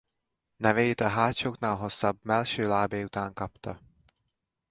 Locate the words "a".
1.01-1.07